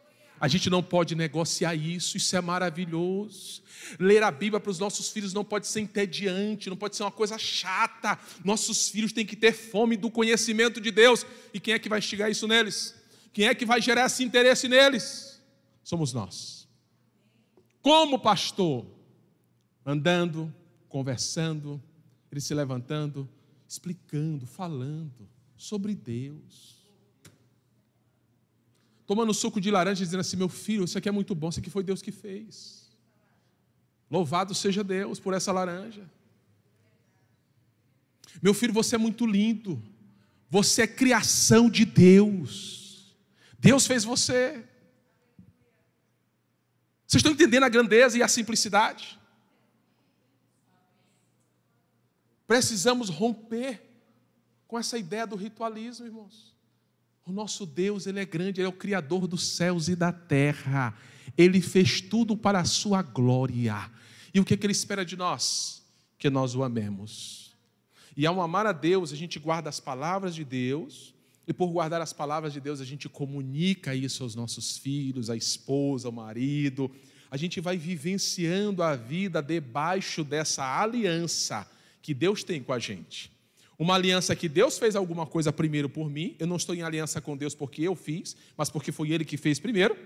[0.41, 3.62] A gente não pode negociar isso, isso é maravilhoso.
[3.99, 7.12] Ler a Bíblia para os nossos filhos não pode ser entediante, não pode ser uma
[7.12, 8.17] coisa chata.
[8.43, 11.23] Nossos filhos têm que ter fome do conhecimento de Deus.
[11.54, 12.95] E quem é que vai instigar isso neles?
[13.32, 15.39] Quem é que vai gerar esse interesse neles?
[15.84, 16.67] Somos nós.
[17.80, 18.88] Como pastor,
[19.86, 20.51] andando,
[20.89, 21.80] conversando,
[22.32, 23.30] ele se levantando,
[23.69, 26.81] explicando, falando sobre Deus
[29.06, 31.70] tomando suco de laranja, dizendo assim: Meu filho, isso aqui é muito bom, isso aqui
[31.70, 32.90] foi Deus que fez.
[34.10, 36.04] Louvado seja Deus por essa laranja.
[38.42, 39.82] Meu filho, você é muito lindo.
[40.50, 43.16] Você é criação de Deus.
[43.58, 44.66] Deus fez você.
[47.08, 49.20] Vocês estão entendendo a grandeza e a simplicidade?
[52.46, 53.82] Precisamos romper
[54.68, 56.51] com essa ideia do ritualismo, irmãos.
[57.26, 60.98] O nosso Deus, Ele é grande, Ele é o Criador dos céus e da terra.
[61.38, 63.90] Ele fez tudo para a sua glória.
[64.34, 65.84] E o que, é que Ele espera de nós?
[66.18, 67.56] Que nós o amemos.
[68.16, 71.14] E ao amar a Deus, a gente guarda as palavras de Deus,
[71.48, 75.36] e por guardar as palavras de Deus, a gente comunica isso aos nossos filhos, à
[75.36, 76.92] esposa, ao marido.
[77.30, 81.70] A gente vai vivenciando a vida debaixo dessa aliança
[82.02, 83.31] que Deus tem com a gente.
[83.82, 87.20] Uma aliança que Deus fez alguma coisa primeiro por mim, eu não estou em aliança
[87.20, 89.98] com Deus porque eu fiz, mas porque foi Ele que fez primeiro.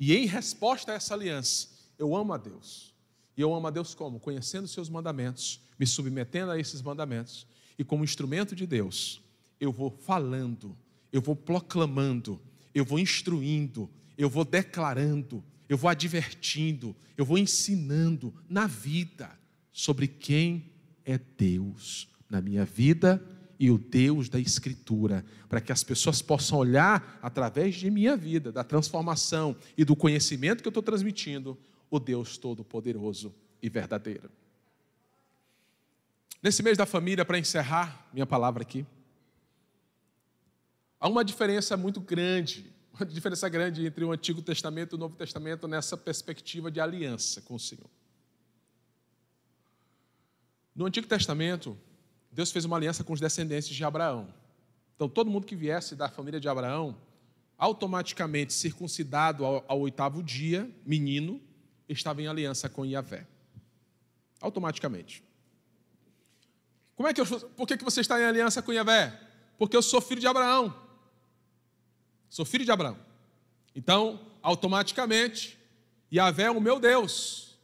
[0.00, 2.94] E em resposta a essa aliança, eu amo a Deus.
[3.36, 4.18] E eu amo a Deus como?
[4.18, 7.46] Conhecendo seus mandamentos, me submetendo a esses mandamentos.
[7.78, 9.20] E como instrumento de Deus,
[9.60, 10.74] eu vou falando,
[11.12, 12.40] eu vou proclamando,
[12.74, 19.30] eu vou instruindo, eu vou declarando, eu vou advertindo, eu vou ensinando na vida
[19.70, 20.72] sobre quem
[21.04, 23.22] é Deus na minha vida
[23.60, 28.50] e o Deus da Escritura, para que as pessoas possam olhar através de minha vida,
[28.50, 31.58] da transformação e do conhecimento que eu estou transmitindo,
[31.90, 34.30] o Deus Todo-Poderoso e verdadeiro.
[36.42, 38.84] Nesse mês da família, para encerrar minha palavra aqui,
[40.98, 45.16] há uma diferença muito grande, uma diferença grande entre o Antigo Testamento e o Novo
[45.16, 47.88] Testamento nessa perspectiva de aliança com o Senhor.
[50.74, 51.78] No Antigo Testamento,
[52.32, 54.32] Deus fez uma aliança com os descendentes de Abraão.
[54.96, 56.96] Então, todo mundo que viesse da família de Abraão,
[57.58, 61.40] automaticamente circuncidado ao, ao oitavo dia, menino,
[61.86, 63.26] estava em aliança com Yahvé.
[64.40, 65.22] Automaticamente.
[66.96, 69.20] Como é que eu, por que, que você está em aliança com Yahvé?
[69.58, 70.74] Porque eu sou filho de Abraão.
[72.30, 72.96] Sou filho de Abraão.
[73.74, 75.58] Então, automaticamente,
[76.10, 77.58] Yahvé é o meu Deus.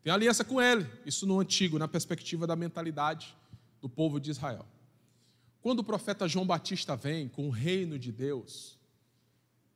[0.00, 0.88] Tem aliança com ele.
[1.04, 3.36] Isso no antigo, na perspectiva da mentalidade
[3.82, 4.64] do povo de Israel.
[5.60, 8.78] Quando o profeta João Batista vem com o reino de Deus,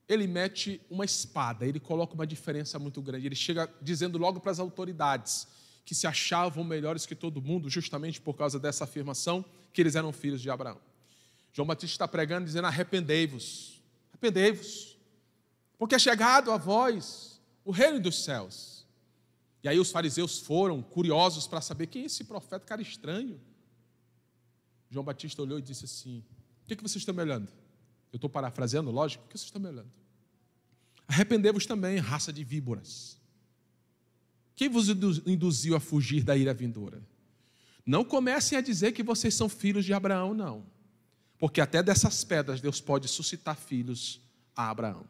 [0.08, 3.26] ele mete uma espada, ele coloca uma diferença muito grande.
[3.26, 5.48] Ele chega dizendo logo para as autoridades
[5.84, 10.12] que se achavam melhores que todo mundo, justamente por causa dessa afirmação que eles eram
[10.12, 10.80] filhos de Abraão.
[11.52, 14.96] João Batista está pregando dizendo: arrependei-vos, arrependei-vos,
[15.78, 18.86] porque é chegado a vós o reino dos céus.
[19.62, 23.40] E aí os fariseus foram curiosos para saber quem é esse profeta, cara estranho.
[24.90, 26.24] João Batista olhou e disse assim:
[26.62, 27.48] O que, é que vocês estão me olhando?
[28.12, 29.90] Eu estou parafraseando, lógico, o que vocês estão me olhando?
[31.08, 33.20] Arrependei-vos também, raça de víboras.
[34.54, 37.02] Quem vos induziu a fugir da ira vindoura?
[37.84, 40.64] Não comecem a dizer que vocês são filhos de Abraão, não.
[41.38, 44.20] Porque até dessas pedras Deus pode suscitar filhos
[44.56, 45.06] a Abraão.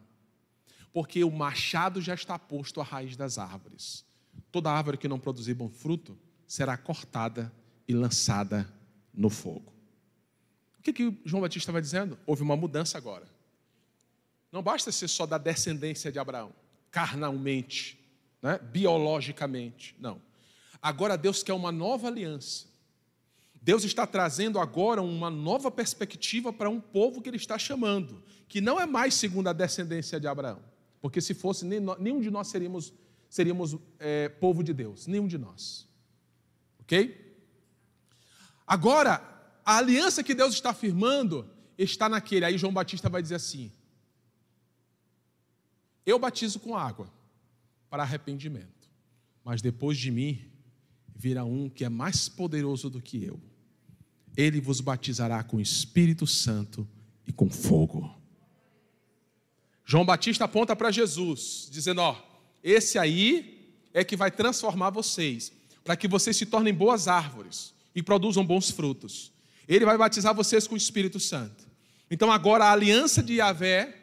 [0.93, 4.05] Porque o machado já está posto à raiz das árvores.
[4.51, 7.53] Toda árvore que não produzir bom fruto será cortada
[7.87, 8.69] e lançada
[9.17, 9.73] no fogo.
[10.79, 12.19] O que, que João Batista estava dizendo?
[12.27, 13.27] Houve uma mudança agora.
[14.53, 16.53] Não basta ser só da descendência de Abraão,
[16.91, 17.99] carnalmente,
[18.41, 18.59] né?
[18.59, 19.97] biologicamente.
[19.99, 20.21] Não.
[20.81, 22.67] Agora Deus quer uma nova aliança.
[23.61, 28.61] Deus está trazendo agora uma nova perspectiva para um povo que Ele está chamando, que
[28.61, 30.63] não é mais segundo a descendência de Abraão,
[31.01, 32.95] porque se fosse, nenhum de nós seríamos,
[33.29, 35.89] seríamos é, povo de Deus, nenhum de nós.
[36.79, 37.26] Ok?
[38.67, 39.23] Agora,
[39.65, 41.49] a aliança que Deus está firmando
[41.79, 42.45] está naquele.
[42.45, 43.71] Aí João Batista vai dizer assim:
[46.05, 47.13] Eu batizo com água
[47.89, 48.89] para arrependimento,
[49.45, 50.51] mas depois de mim
[51.15, 53.41] virá um que é mais poderoso do que eu.
[54.37, 56.87] Ele vos batizará com Espírito Santo
[57.27, 58.15] e com fogo.
[59.85, 62.21] João Batista aponta para Jesus, dizendo: Ó,
[62.63, 65.53] esse aí é que vai transformar vocês,
[65.85, 69.33] para que vocês se tornem boas árvores e produzam bons frutos.
[69.67, 71.67] Ele vai batizar vocês com o Espírito Santo.
[72.11, 73.97] Então agora a aliança de Yahvé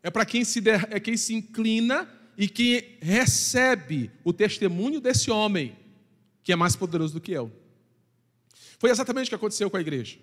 [0.00, 5.76] é para quem se é quem se inclina e que recebe o testemunho desse homem,
[6.42, 7.52] que é mais poderoso do que eu.
[8.78, 10.18] Foi exatamente o que aconteceu com a igreja.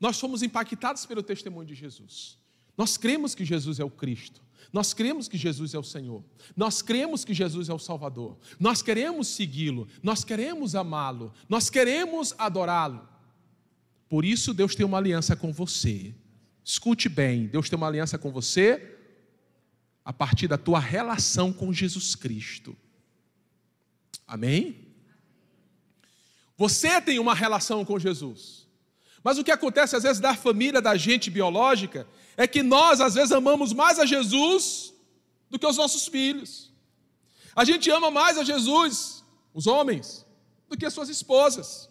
[0.00, 2.38] Nós fomos impactados pelo testemunho de Jesus.
[2.76, 4.42] Nós cremos que Jesus é o Cristo.
[4.72, 6.24] Nós cremos que Jesus é o Senhor.
[6.56, 8.38] Nós cremos que Jesus é o Salvador.
[8.58, 9.86] Nós queremos segui-lo.
[10.02, 11.32] Nós queremos amá-lo.
[11.48, 13.06] Nós queremos adorá-lo.
[14.08, 16.14] Por isso, Deus tem uma aliança com você.
[16.64, 18.96] Escute bem: Deus tem uma aliança com você
[20.04, 22.76] a partir da tua relação com Jesus Cristo.
[24.26, 24.88] Amém?
[26.56, 28.66] Você tem uma relação com Jesus.
[29.22, 32.06] Mas o que acontece às vezes da família da gente biológica
[32.36, 34.92] é que nós, às vezes, amamos mais a Jesus
[35.50, 36.72] do que os nossos filhos.
[37.54, 39.22] A gente ama mais a Jesus,
[39.52, 40.26] os homens,
[40.68, 41.90] do que as suas esposas.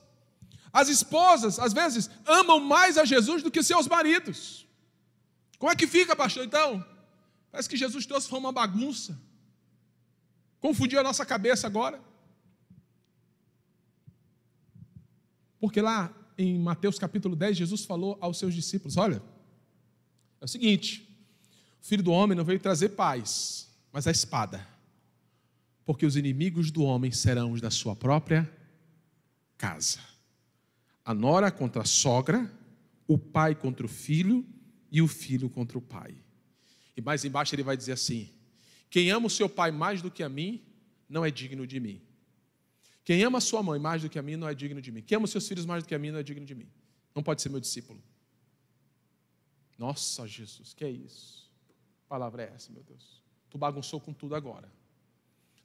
[0.74, 4.66] As esposas, às vezes, amam mais a Jesus do que seus maridos.
[5.60, 6.84] Como é que fica, pastor, então?
[7.52, 9.20] Parece que Jesus trouxe foi uma bagunça.
[10.60, 12.02] Confundiu a nossa cabeça agora.
[15.60, 19.22] Porque lá em Mateus capítulo 10, Jesus falou aos seus discípulos: Olha,
[20.42, 21.08] é o seguinte:
[21.82, 24.68] o filho do homem não veio trazer paz, mas a espada.
[25.86, 28.50] Porque os inimigos do homem serão os da sua própria
[29.58, 30.00] casa.
[31.06, 32.52] A nora contra a sogra,
[33.08, 34.46] o pai contra o filho
[34.92, 36.16] e o filho contra o pai.
[36.96, 38.30] E mais embaixo ele vai dizer assim:
[38.89, 40.62] Quem ama o seu pai mais do que a mim,
[41.08, 42.02] não é digno de mim.
[43.04, 45.02] Quem ama a sua mãe mais do que a mim, não é digno de mim.
[45.02, 46.68] Quem ama os seus filhos mais do que a mim, não é digno de mim.
[47.16, 48.02] Não pode ser meu discípulo.
[49.78, 51.49] Nossa, Jesus, que é isso?
[51.67, 53.22] Que palavra é essa, meu Deus?
[53.49, 54.72] Tu bagunçou com tudo agora.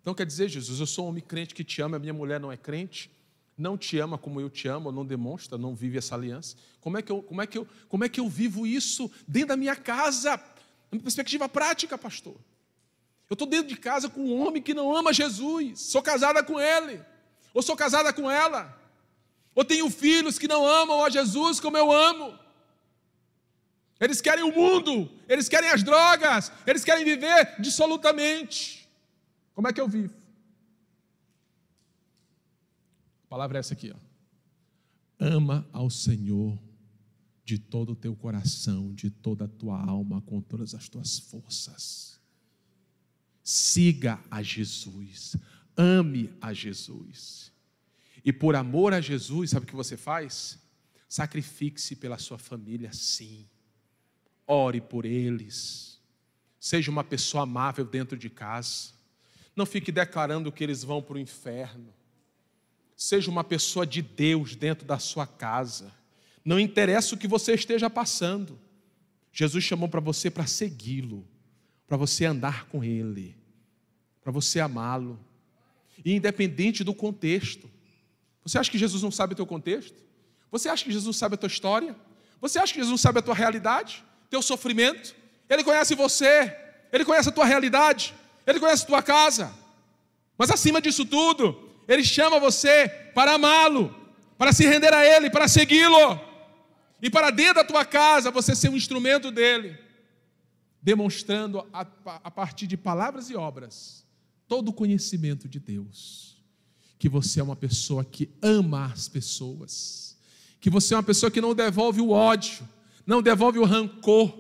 [0.01, 2.39] Então quer dizer, Jesus, eu sou um homem crente que te ama, a minha mulher
[2.39, 3.11] não é crente,
[3.59, 6.57] não te ama como eu te amo, não demonstra, não vive essa aliança.
[6.81, 9.49] Como é que eu, como é que eu, como é que eu vivo isso dentro
[9.49, 10.41] da minha casa?
[10.93, 12.37] Na perspectiva prática, pastor.
[13.29, 16.61] Eu estou dentro de casa com um homem que não ama Jesus, sou casada com
[16.61, 17.03] ele,
[17.53, 18.81] ou sou casada com ela,
[19.55, 22.39] ou tenho filhos que não amam a Jesus como eu amo.
[23.99, 28.87] Eles querem o mundo, eles querem as drogas, eles querem viver dissolutamente.
[29.55, 30.15] Como é que eu vivo?
[33.25, 33.97] A palavra é essa aqui, ó.
[35.19, 36.59] Ama ao Senhor
[37.43, 42.21] de todo o teu coração, de toda a tua alma, com todas as tuas forças.
[43.43, 45.37] Siga a Jesus,
[45.77, 47.53] ame a Jesus.
[48.25, 50.59] E por amor a Jesus, sabe o que você faz?
[51.09, 53.49] Sacrifique-se pela sua família, sim.
[54.47, 55.99] Ore por eles.
[56.59, 58.91] Seja uma pessoa amável dentro de casa.
[59.55, 61.93] Não fique declarando que eles vão para o inferno.
[62.97, 65.93] Seja uma pessoa de Deus dentro da sua casa.
[66.45, 68.59] Não interessa o que você esteja passando.
[69.33, 71.27] Jesus chamou para você para segui-lo,
[71.87, 73.37] para você andar com ele,
[74.23, 75.19] para você amá-lo.
[76.05, 77.69] E independente do contexto.
[78.45, 80.03] Você acha que Jesus não sabe o teu contexto?
[80.51, 81.97] Você acha que Jesus sabe a tua história?
[82.41, 84.05] Você acha que Jesus sabe a tua realidade?
[84.31, 85.15] Teu sofrimento?
[85.49, 86.55] Ele conhece você,
[86.93, 88.15] ele conhece a tua realidade,
[88.47, 89.55] ele conhece a tua casa.
[90.37, 93.95] Mas acima disso tudo, ele chama você para amá-lo,
[94.37, 96.21] para se render a ele, para segui-lo.
[97.01, 99.79] E para dentro da tua casa você ser um instrumento dele,
[100.83, 104.05] demonstrando a, a partir de palavras e obras
[104.49, 106.37] todo o conhecimento de Deus
[106.99, 110.17] que você é uma pessoa que ama as pessoas,
[110.61, 112.67] que você é uma pessoa que não devolve o ódio,
[113.07, 114.37] não devolve o rancor,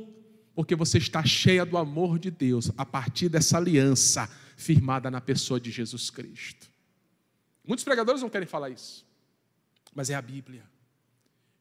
[0.55, 5.61] porque você está cheia do amor de Deus a partir dessa aliança firmada na pessoa
[5.61, 6.67] de Jesus Cristo.
[7.65, 9.07] Muitos pregadores não querem falar isso,
[9.95, 10.65] mas é a Bíblia.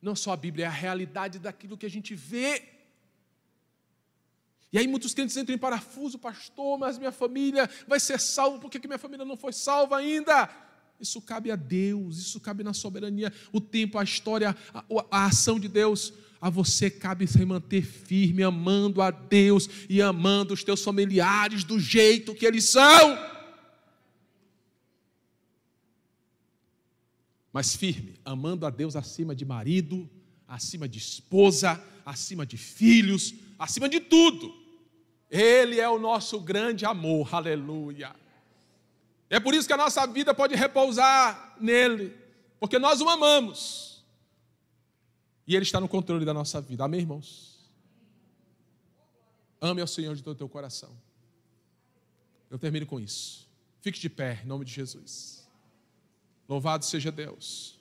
[0.02, 2.64] Não só a Bíblia, é a realidade daquilo que a gente vê.
[4.72, 8.70] E aí muitos crentes entram em parafuso, pastor, mas minha família vai ser salva, por
[8.70, 10.50] que minha família não foi salva ainda?
[11.00, 15.60] Isso cabe a Deus, isso cabe na soberania, o tempo, a história, a, a ação
[15.60, 16.14] de Deus.
[16.42, 21.80] A você cabe se manter firme, amando a Deus e amando os teus familiares do
[21.80, 23.18] jeito que eles são.
[27.52, 30.10] Mas firme, amando a Deus acima de marido,
[30.48, 34.54] acima de esposa, acima de filhos, acima de tudo.
[35.32, 38.14] Ele é o nosso grande amor, aleluia.
[39.30, 42.14] É por isso que a nossa vida pode repousar nele,
[42.60, 43.95] porque nós o amamos.
[45.48, 46.84] E ele está no controle da nossa vida.
[46.84, 47.56] Amém, irmãos?
[49.62, 50.96] Ame ao Senhor de todo o teu coração.
[52.50, 53.50] Eu termino com isso.
[53.82, 55.48] Fique de pé, em nome de Jesus.
[56.48, 57.75] Louvado seja Deus.